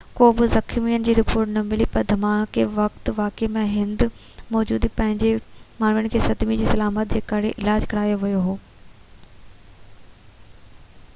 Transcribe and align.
ڪا 0.17 0.27
بہ 0.37 0.45
زخمين 0.51 1.03
جي 1.07 1.13
رپورٽ 1.17 1.49
نہ 1.57 1.61
ملي 1.71 1.85
پرڌماڪي 1.95 2.63
وقت 2.77 3.09
واقعي 3.17 3.49
واري 3.57 3.67
هنڌ 3.73 4.05
موجود 4.55 4.87
پنج 5.01 5.25
ماڻهن 5.83 6.09
کي 6.15 6.21
صدمي 6.29 6.57
جي 6.63 6.67
علامتن 6.77 7.11
جي 7.15 7.21
ڪري 7.33 7.51
علاج 7.59 7.85
ڪرايو 7.93 8.19
ويو 8.25 8.39
هو 8.49 8.55